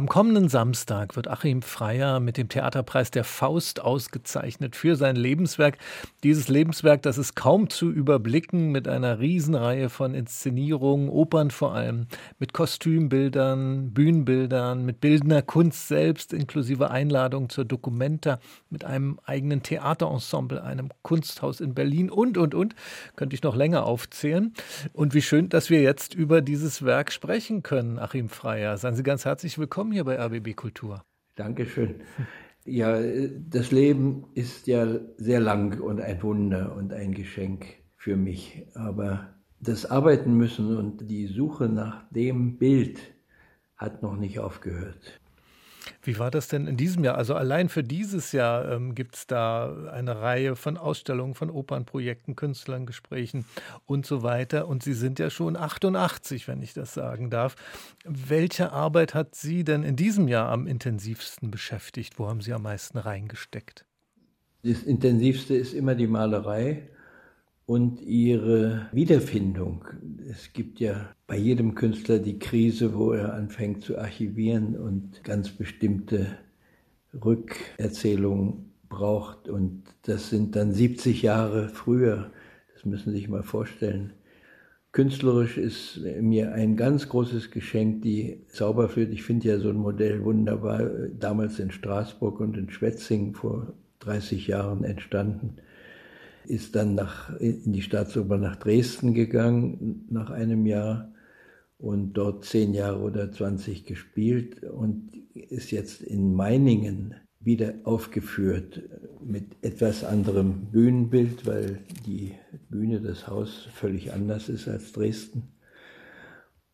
[0.00, 5.76] Am kommenden Samstag wird Achim Freier mit dem Theaterpreis der Faust ausgezeichnet für sein Lebenswerk.
[6.24, 12.06] Dieses Lebenswerk, das ist kaum zu überblicken mit einer Riesenreihe von Inszenierungen, Opern vor allem,
[12.38, 18.40] mit Kostümbildern, Bühnenbildern, mit bildender Kunst selbst, inklusive Einladung zur Documenta,
[18.70, 22.74] mit einem eigenen Theaterensemble, einem Kunsthaus in Berlin und, und, und.
[23.16, 24.54] Könnte ich noch länger aufzählen.
[24.94, 28.78] Und wie schön, dass wir jetzt über dieses Werk sprechen können, Achim Freier.
[28.78, 31.04] Seien Sie ganz herzlich willkommen willkommen hier bei RBB Kultur.
[31.34, 32.02] Dankeschön.
[32.64, 33.00] Ja,
[33.48, 37.66] das Leben ist ja sehr lang und ein Wunder und ein Geschenk
[37.96, 38.66] für mich.
[38.74, 43.00] Aber das Arbeiten müssen und die Suche nach dem Bild
[43.76, 45.19] hat noch nicht aufgehört.
[46.02, 47.16] Wie war das denn in diesem Jahr?
[47.16, 52.36] Also allein für dieses Jahr ähm, gibt es da eine Reihe von Ausstellungen, von Opernprojekten,
[52.36, 53.44] Künstlern, Gesprächen
[53.84, 54.66] und so weiter.
[54.66, 57.54] Und Sie sind ja schon 88, wenn ich das sagen darf.
[58.04, 62.18] Welche Arbeit hat Sie denn in diesem Jahr am intensivsten beschäftigt?
[62.18, 63.84] Wo haben Sie am meisten reingesteckt?
[64.62, 66.88] Das Intensivste ist immer die Malerei
[67.70, 69.84] und ihre Wiederfindung.
[70.28, 75.50] Es gibt ja bei jedem Künstler die Krise, wo er anfängt zu archivieren und ganz
[75.50, 76.26] bestimmte
[77.14, 79.48] Rückerzählungen braucht.
[79.48, 82.32] Und das sind dann 70 Jahre früher.
[82.74, 84.14] Das müssen Sie sich mal vorstellen.
[84.90, 89.12] Künstlerisch ist mir ein ganz großes Geschenk die Zauberflöte.
[89.12, 90.82] Ich finde ja so ein Modell wunderbar,
[91.16, 95.58] damals in Straßburg und in Schwetzingen vor 30 Jahren entstanden
[96.44, 101.12] ist dann nach, in die Staatsoper nach Dresden gegangen nach einem Jahr
[101.78, 108.82] und dort zehn Jahre oder 20 gespielt und ist jetzt in Meiningen wieder aufgeführt
[109.24, 112.34] mit etwas anderem Bühnenbild, weil die
[112.68, 115.44] Bühne, das Haus völlig anders ist als Dresden.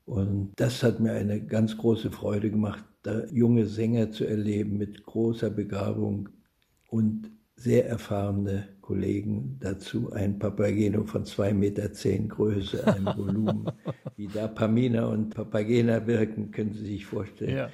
[0.04, 5.04] Und das hat mir eine ganz große Freude gemacht, da junge Sänger zu erleben mit
[5.04, 6.28] großer Begabung
[6.88, 13.70] und sehr erfahrene Kollegen dazu, ein Papageno von 2,10 Meter zehn Größe, ein Volumen.
[14.16, 17.56] Wie da Pamina und Papagena wirken, können Sie sich vorstellen.
[17.56, 17.70] Ja.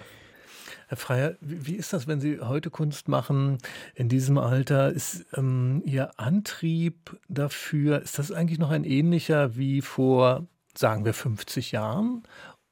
[0.89, 3.59] Herr Freier, wie ist das, wenn Sie heute Kunst machen
[3.95, 4.93] in diesem Alter?
[4.93, 11.15] Ist ähm, Ihr Antrieb dafür, ist das eigentlich noch ein ähnlicher wie vor, sagen wir,
[11.15, 12.23] 50 Jahren?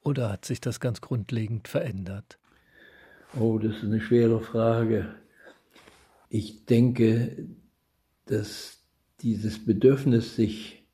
[0.03, 2.37] Oder hat sich das ganz grundlegend verändert?
[3.39, 5.15] Oh, das ist eine schwere Frage.
[6.33, 7.45] Ich denke,
[8.25, 8.81] dass
[9.19, 10.85] dieses Bedürfnis, sich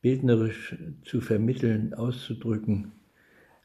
[0.00, 0.74] bildnerisch
[1.04, 2.92] zu vermitteln, auszudrücken,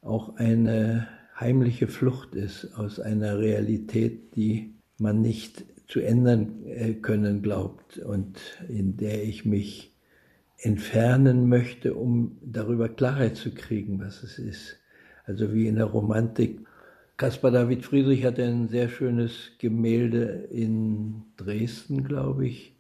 [0.01, 1.07] auch eine
[1.39, 8.37] heimliche Flucht ist aus einer Realität, die man nicht zu ändern äh, können glaubt und
[8.67, 9.95] in der ich mich
[10.57, 14.79] entfernen möchte, um darüber Klarheit zu kriegen, was es ist.
[15.23, 16.59] Also wie in der Romantik
[17.21, 22.75] Caspar David Friedrich hatte ein sehr schönes Gemälde in Dresden, glaube ich,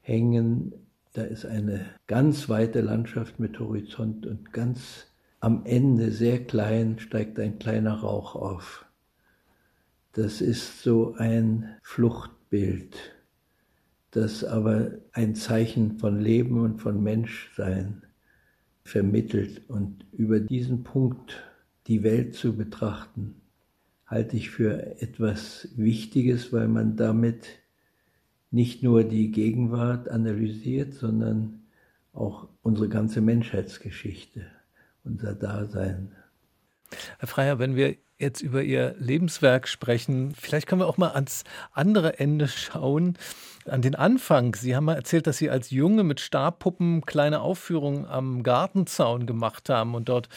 [0.00, 0.72] hängen.
[1.12, 5.08] Da ist eine ganz weite Landschaft mit Horizont und ganz
[5.40, 8.86] am Ende, sehr klein, steigt ein kleiner Rauch auf.
[10.14, 12.96] Das ist so ein Fluchtbild,
[14.10, 18.04] das aber ein Zeichen von Leben und von Menschsein
[18.84, 21.44] vermittelt und über diesen Punkt
[21.88, 23.42] die Welt zu betrachten
[24.06, 27.46] halte ich für etwas Wichtiges, weil man damit
[28.50, 31.66] nicht nur die Gegenwart analysiert, sondern
[32.12, 34.46] auch unsere ganze Menschheitsgeschichte,
[35.04, 36.12] unser Dasein.
[37.18, 41.44] Herr Freier, wenn wir jetzt über Ihr Lebenswerk sprechen, vielleicht können wir auch mal ans
[41.72, 43.18] andere Ende schauen,
[43.66, 44.54] an den Anfang.
[44.54, 49.68] Sie haben mal erzählt, dass Sie als Junge mit Stabpuppen kleine Aufführungen am Gartenzaun gemacht
[49.68, 50.28] haben und dort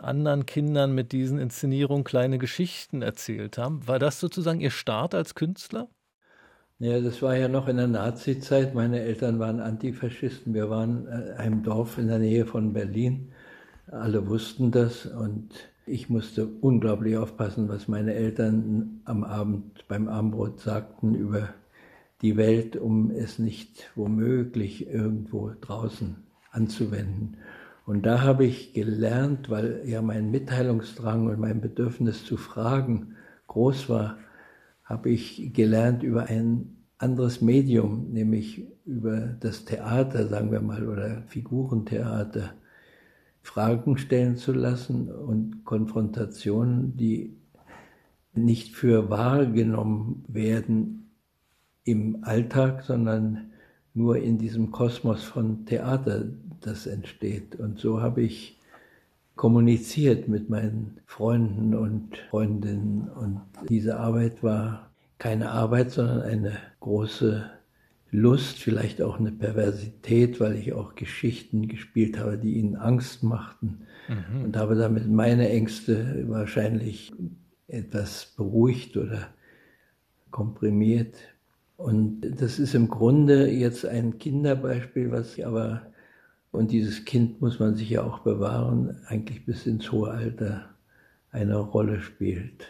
[0.00, 3.86] anderen Kindern mit diesen Inszenierungen kleine Geschichten erzählt haben.
[3.86, 5.88] War das sozusagen Ihr Start als Künstler?
[6.78, 8.74] Ja, das war ja noch in der Nazi-Zeit.
[8.74, 10.52] Meine Eltern waren Antifaschisten.
[10.52, 13.32] Wir waren in äh, einem Dorf in der Nähe von Berlin.
[13.90, 15.48] Alle wussten das und
[15.86, 21.50] ich musste unglaublich aufpassen, was meine Eltern am Abend beim Abendbrot sagten über
[22.22, 26.16] die Welt, um es nicht womöglich irgendwo draußen
[26.50, 27.36] anzuwenden.
[27.84, 33.14] Und da habe ich gelernt, weil ja mein Mitteilungsdrang und mein Bedürfnis zu fragen
[33.46, 34.18] groß war,
[34.82, 41.22] habe ich gelernt über ein anderes Medium, nämlich über das Theater, sagen wir mal, oder
[41.28, 42.54] Figurentheater
[43.46, 47.36] Fragen stellen zu lassen und Konfrontationen, die
[48.34, 51.10] nicht für wahrgenommen werden
[51.84, 53.52] im Alltag, sondern
[53.94, 56.24] nur in diesem Kosmos von Theater,
[56.60, 57.54] das entsteht.
[57.54, 58.58] Und so habe ich
[59.36, 63.08] kommuniziert mit meinen Freunden und Freundinnen.
[63.08, 67.48] Und diese Arbeit war keine Arbeit, sondern eine große
[68.10, 73.86] Lust, vielleicht auch eine Perversität, weil ich auch Geschichten gespielt habe, die ihnen Angst machten
[74.08, 74.44] mhm.
[74.44, 77.12] und habe damit meine Ängste wahrscheinlich
[77.68, 79.28] etwas beruhigt oder
[80.30, 81.16] komprimiert.
[81.76, 85.92] Und das ist im Grunde jetzt ein Kinderbeispiel, was aber,
[86.52, 90.70] und dieses Kind muss man sich ja auch bewahren, eigentlich bis ins hohe Alter
[91.32, 92.68] eine Rolle spielt.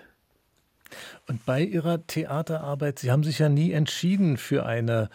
[1.28, 5.10] Und bei Ihrer Theaterarbeit, Sie haben sich ja nie entschieden für eine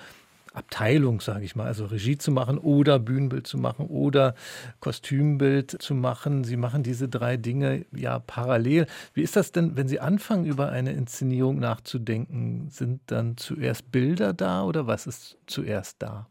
[0.54, 4.36] Abteilung, sage ich mal, also Regie zu machen oder Bühnenbild zu machen oder
[4.82, 6.44] Kostümbild zu machen.
[6.44, 8.88] Sie machen diese drei Dinge ja parallel.
[9.14, 12.68] Wie ist das denn, wenn Sie anfangen, über eine Inszenierung nachzudenken?
[12.70, 16.28] Sind dann zuerst Bilder da oder was ist zuerst da?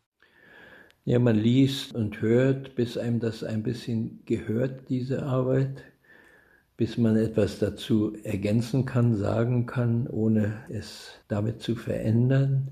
[1.06, 5.82] Ja, man liest und hört, bis einem das ein bisschen gehört, diese Arbeit,
[6.80, 12.70] bis man etwas dazu ergänzen kann, sagen kann, ohne es damit zu verändern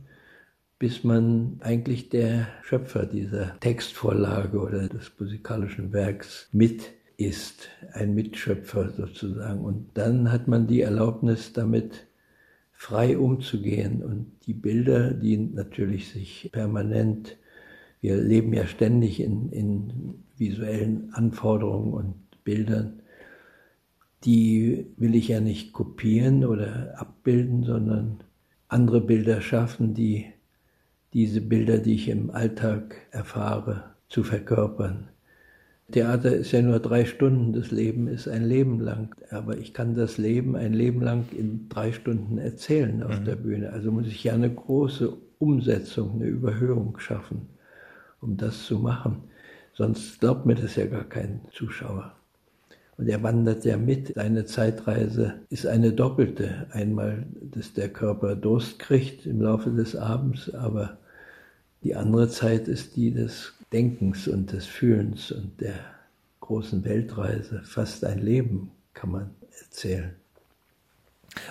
[0.78, 8.90] bis man eigentlich der Schöpfer dieser Textvorlage oder des musikalischen Werks mit ist, ein Mitschöpfer
[8.90, 9.64] sozusagen.
[9.64, 12.06] Und dann hat man die Erlaubnis, damit
[12.70, 14.05] frei umzugehen.
[14.05, 17.37] Und die Bilder, die natürlich sich permanent,
[18.00, 22.14] wir leben ja ständig in, in visuellen Anforderungen und
[22.44, 23.02] Bildern,
[24.25, 28.25] die will ich ja nicht kopieren oder abbilden, sondern
[28.69, 30.26] andere Bilder schaffen, die
[31.12, 35.09] diese Bilder, die ich im Alltag erfahre, zu verkörpern.
[35.91, 39.15] Theater ist ja nur drei Stunden, das Leben ist ein Leben lang.
[39.31, 43.25] Aber ich kann das Leben ein Leben lang in drei Stunden erzählen auf mhm.
[43.25, 43.73] der Bühne.
[43.73, 47.49] Also muss ich ja eine große Umsetzung, eine Überhöhung schaffen,
[48.20, 49.23] um das zu machen.
[49.73, 52.18] Sonst glaubt mir das ja gar kein Zuschauer.
[52.98, 54.14] Und er wandert ja mit.
[54.16, 56.66] Seine Zeitreise ist eine doppelte.
[56.72, 60.98] Einmal, dass der Körper Durst kriegt im Laufe des Abends, aber
[61.84, 65.78] die andere Zeit ist die des Denkens und des Fühlens und der
[66.40, 67.62] großen Weltreise.
[67.64, 69.30] Fast ein Leben kann man
[69.62, 70.16] erzählen.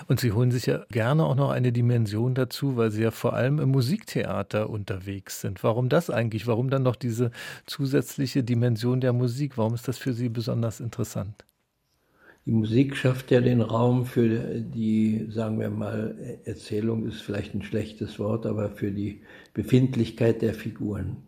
[0.06, 3.34] Und Sie holen sich ja gerne auch noch eine Dimension dazu, weil Sie ja vor
[3.34, 5.62] allem im Musiktheater unterwegs sind.
[5.62, 6.46] Warum das eigentlich?
[6.46, 7.30] Warum dann noch diese
[7.66, 9.58] zusätzliche Dimension der Musik?
[9.58, 11.44] Warum ist das für Sie besonders interessant?
[12.46, 17.62] Die Musik schafft ja den Raum für die, sagen wir mal, Erzählung ist vielleicht ein
[17.62, 19.20] schlechtes Wort, aber für die
[19.52, 21.18] Befindlichkeit der Figuren.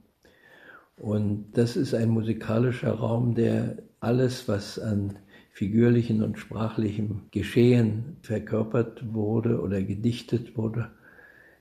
[0.97, 5.19] Und das ist ein musikalischer Raum, der alles, was an
[5.53, 10.91] figürlichen und sprachlichem Geschehen verkörpert wurde oder gedichtet wurde,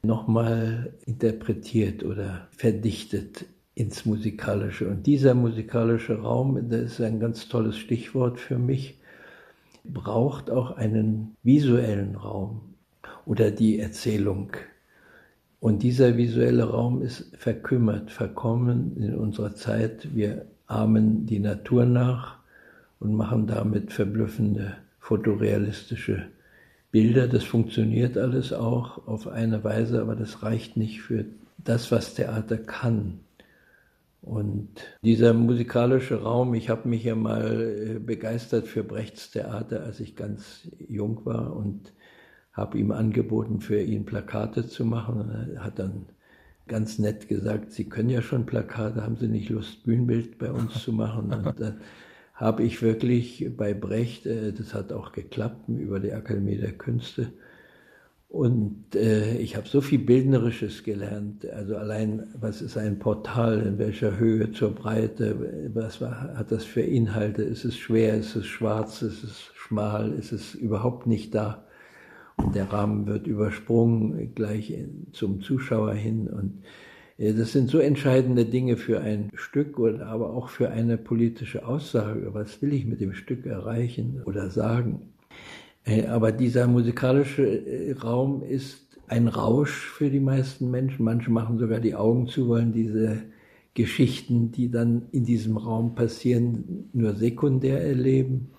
[0.04, 3.46] nochmal interpretiert oder verdichtet
[3.76, 4.88] ins Musikalische.
[4.88, 9.00] Und dieser musikalische Raum, das ist ein ganz tolles Stichwort für mich,
[9.84, 12.76] braucht auch einen visuellen Raum
[13.26, 14.52] oder die Erzählung.
[15.60, 20.16] Und dieser visuelle Raum ist verkümmert, verkommen in unserer Zeit.
[20.16, 22.39] Wir ahmen die Natur nach
[23.00, 26.28] und machen damit verblüffende fotorealistische
[26.92, 27.28] Bilder.
[27.28, 31.26] Das funktioniert alles auch auf eine Weise, aber das reicht nicht für
[31.58, 33.20] das, was Theater kann.
[34.22, 34.70] Und
[35.02, 40.16] dieser musikalische Raum, ich habe mich ja mal äh, begeistert für Brechts Theater, als ich
[40.16, 41.94] ganz jung war und
[42.52, 45.54] habe ihm angeboten, für ihn Plakate zu machen.
[45.56, 46.08] Er hat dann
[46.68, 50.84] ganz nett gesagt, Sie können ja schon Plakate, haben Sie nicht Lust, Bühnenbild bei uns
[50.84, 51.34] zu machen?
[51.34, 51.80] Und dann
[52.40, 57.34] habe ich wirklich bei Brecht, äh, das hat auch geklappt über die Akademie der Künste,
[58.30, 61.50] und äh, ich habe so viel Bildnerisches gelernt.
[61.50, 66.64] Also allein, was ist ein Portal, in welcher Höhe zur Breite, was war, hat das
[66.64, 67.42] für Inhalte?
[67.42, 71.66] Ist es schwer, ist es schwarz, ist es schmal, ist es überhaupt nicht da?
[72.38, 74.78] Und der Rahmen wird übersprungen gleich
[75.12, 76.28] zum Zuschauer hin.
[76.28, 76.62] Und
[77.20, 82.34] das sind so entscheidende Dinge für ein Stück, oder aber auch für eine politische Aussage.
[82.34, 85.02] Was will ich mit dem Stück erreichen oder sagen?
[85.84, 91.04] Äh, aber dieser musikalische äh, Raum ist ein Rausch für die meisten Menschen.
[91.04, 93.24] Manche machen sogar die Augen zu, wollen diese
[93.74, 98.52] Geschichten, die dann in diesem Raum passieren, nur sekundär erleben.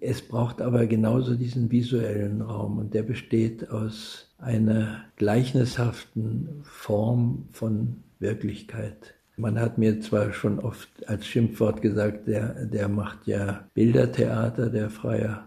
[0.00, 7.96] Es braucht aber genauso diesen visuellen Raum und der besteht aus einer gleichnishaften Form von
[8.18, 9.14] Wirklichkeit.
[9.36, 14.88] Man hat mir zwar schon oft als Schimpfwort gesagt, der, der macht ja Bildertheater, der
[14.88, 15.46] Freier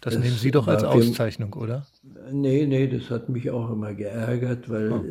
[0.00, 1.86] das, das nehmen Sie doch als Auszeichnung, oder?
[2.32, 5.04] Nee, nee, das hat mich auch immer geärgert, weil oh.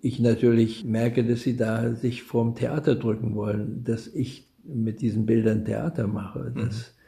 [0.00, 5.26] ich natürlich merke, dass Sie da sich vorm Theater drücken wollen, dass ich mit diesen
[5.26, 6.50] Bildern Theater mache.
[6.54, 7.01] Das, mhm.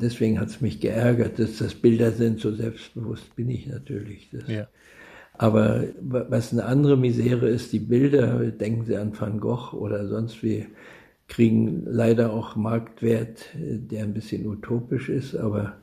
[0.00, 4.30] Deswegen hat es mich geärgert, dass das Bilder sind, so selbstbewusst bin ich natürlich.
[4.32, 4.68] Das, ja.
[5.34, 10.42] Aber was eine andere Misere ist, die Bilder, denken Sie an Van Gogh oder sonst
[10.42, 10.66] wie,
[11.28, 15.76] kriegen leider auch Marktwert, der ein bisschen utopisch ist, aber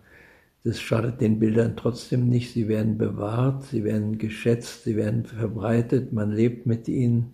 [0.63, 2.51] das schadet den Bildern trotzdem nicht.
[2.51, 7.33] Sie werden bewahrt, sie werden geschätzt, sie werden verbreitet, man lebt mit ihnen.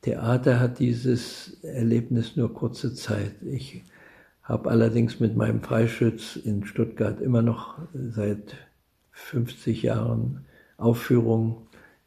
[0.00, 3.34] Theater hat dieses Erlebnis nur kurze Zeit.
[3.44, 3.84] Ich
[4.42, 8.56] habe allerdings mit meinem Freischütz in Stuttgart immer noch seit
[9.12, 10.44] 50 Jahren
[10.76, 11.56] Aufführungen.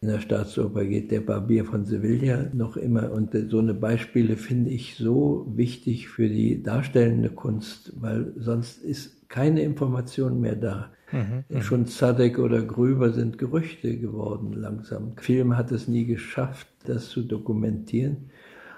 [0.01, 3.11] In der Staatsoper geht der Barbier von Sevilla noch immer.
[3.11, 9.29] Und so eine Beispiele finde ich so wichtig für die darstellende Kunst, weil sonst ist
[9.29, 10.91] keine Information mehr da.
[11.11, 11.61] Mhm, mhm.
[11.61, 15.13] Schon Zadek oder Grüber sind Gerüchte geworden langsam.
[15.17, 18.29] Film hat es nie geschafft, das zu dokumentieren.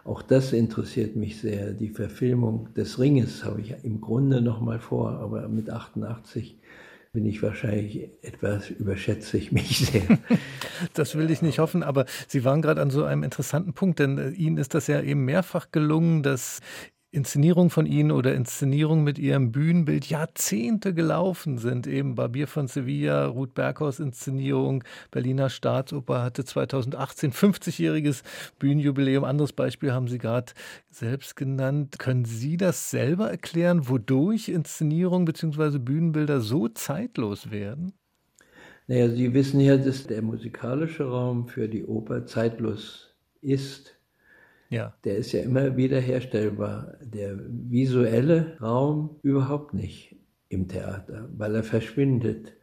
[0.07, 1.73] Auch das interessiert mich sehr.
[1.73, 6.57] Die Verfilmung des Ringes habe ich im Grunde noch mal vor, aber mit 88
[7.11, 10.03] bin ich wahrscheinlich etwas, überschätze ich mich sehr.
[10.93, 14.17] Das will ich nicht hoffen, aber Sie waren gerade an so einem interessanten Punkt, denn
[14.17, 16.61] äh, Ihnen ist das ja eben mehrfach gelungen, dass
[17.09, 21.87] Inszenierungen von Ihnen oder Inszenierungen mit Ihrem Bühnenbild Jahrzehnte gelaufen sind.
[21.87, 28.23] Eben Barbier von Sevilla, Ruth Berghaus Inszenierung, Berliner Staatsoper hatte 2018 50-jähriges
[28.59, 29.23] Bühnenjubiläum.
[29.23, 30.51] Anderes Beispiel haben Sie gerade
[30.91, 31.97] selbst genannt.
[31.97, 35.79] Können Sie das selber erklären, wodurch Inszenierungen bzw.
[35.79, 37.93] Bühnenbilder so zeitlos werden?
[38.87, 43.96] Naja, Sie wissen ja, dass der musikalische Raum für die Oper zeitlos ist
[44.69, 44.93] ja.
[45.03, 46.95] Der ist ja immer wiederherstellbar.
[47.01, 50.15] Der visuelle Raum überhaupt nicht
[50.49, 52.53] im Theater, weil er verschwindet.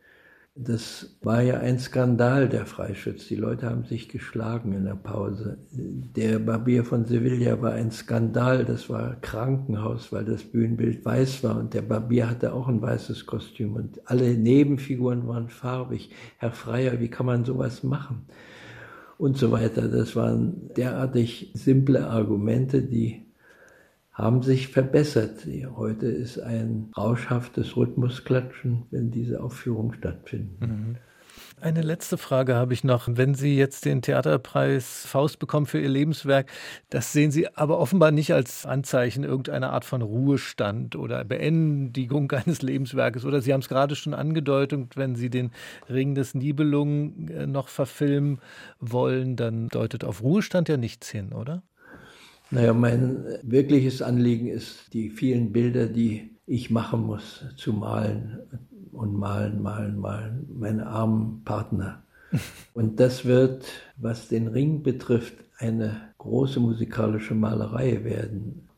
[0.57, 3.27] Das war ja ein Skandal, der Freischütz.
[3.27, 5.59] Die Leute haben sich geschlagen in der Pause.
[5.73, 8.65] Der Barbier von Sevilla war ein Skandal.
[8.65, 11.59] Das war Krankenhaus, weil das Bühnenbild weiß war.
[11.59, 13.75] Und der Barbier hatte auch ein weißes Kostüm.
[13.75, 16.11] Und alle Nebenfiguren waren farbig.
[16.39, 18.27] Herr Freier, wie kann man sowas machen?
[19.19, 19.89] Und so weiter.
[19.89, 23.25] Das waren derartig simple Argumente, die
[24.13, 25.47] haben sich verbessert.
[25.77, 30.57] Heute ist ein rauschhaftes Rhythmusklatschen, wenn diese Aufführungen stattfinden.
[30.61, 30.97] Mhm.
[31.65, 33.09] Eine letzte Frage habe ich noch.
[33.11, 36.51] Wenn Sie jetzt den Theaterpreis Faust bekommen für Ihr Lebenswerk,
[36.91, 42.61] das sehen Sie aber offenbar nicht als Anzeichen irgendeiner Art von Ruhestand oder Beendigung eines
[42.61, 43.25] Lebenswerkes.
[43.25, 45.53] Oder Sie haben es gerade schon angedeutet, wenn Sie den
[45.89, 48.41] Ring des Nibelungen äh, noch verfilmen
[48.79, 51.63] wollen, dann deutet auf Ruhestand ja nichts hin, oder?
[52.51, 58.41] Naja, mein wirkliches Anliegen ist, die vielen Bilder, die ich machen muss, zu malen
[58.95, 62.03] und malen, malen, malen, meine armen Partner.
[62.75, 63.65] Und das wird,
[63.97, 68.69] was den Ring betrifft, eine große musikalische Malerei werden.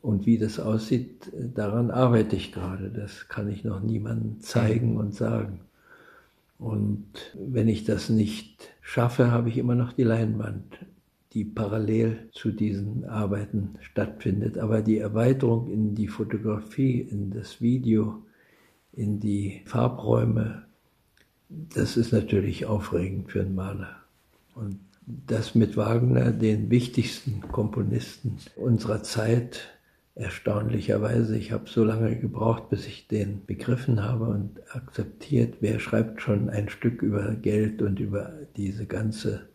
[0.00, 2.90] Und wie das aussieht, daran arbeite ich gerade.
[2.90, 5.60] Das kann ich noch niemandem zeigen und sagen.
[6.58, 10.78] Und wenn ich das nicht schaffe, habe ich immer noch die Leinwand,
[11.32, 14.58] die parallel zu diesen Arbeiten stattfindet.
[14.58, 18.22] Aber die Erweiterung in die Fotografie, in das Video,
[18.98, 20.64] in die Farbräume,
[21.48, 23.96] das ist natürlich aufregend für einen Maler.
[24.54, 29.68] Und das mit Wagner, den wichtigsten Komponisten unserer Zeit,
[30.16, 36.20] erstaunlicherweise, ich habe so lange gebraucht, bis ich den begriffen habe und akzeptiert, wer schreibt
[36.20, 39.48] schon ein Stück über Geld und über diese ganze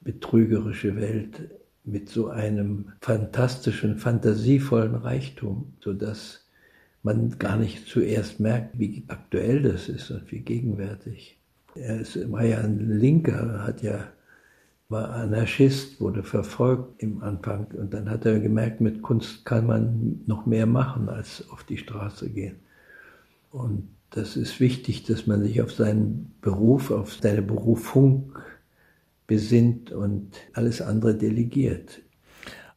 [0.00, 1.50] betrügerische Welt
[1.84, 6.43] mit so einem fantastischen, fantasievollen Reichtum, sodass
[7.04, 11.38] man gar nicht zuerst merkt, wie aktuell das ist und wie gegenwärtig.
[11.74, 14.08] Er ist, war ja ein Linker, hat ja,
[14.88, 20.22] war Anarchist, wurde verfolgt im Anfang und dann hat er gemerkt, mit Kunst kann man
[20.26, 22.56] noch mehr machen, als auf die Straße gehen.
[23.50, 28.32] Und das ist wichtig, dass man sich auf seinen Beruf, auf seine Berufung
[29.26, 32.00] besinnt und alles andere delegiert.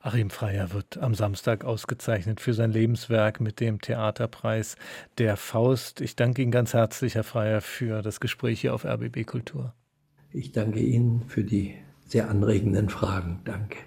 [0.08, 4.78] Achim Freier wird am Samstag ausgezeichnet für sein Lebenswerk mit dem Theaterpreis
[5.18, 6.00] Der Faust.
[6.00, 9.74] Ich danke Ihnen ganz herzlich, Herr Freier, für das Gespräch hier auf RBB Kultur.
[10.32, 13.42] Ich danke Ihnen für die sehr anregenden Fragen.
[13.44, 13.80] Danke.